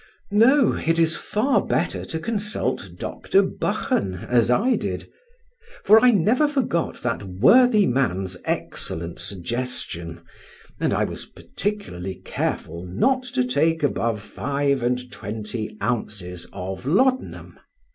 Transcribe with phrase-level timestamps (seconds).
[0.31, 3.43] No; it is far better to consult Dr.
[3.43, 5.07] Buchan, as I did;
[5.83, 10.21] for I never forgot that worthy man's excellent suggestion,
[10.79, 17.59] and I was "particularly careful not to take above five and twenty ounces of laudanum."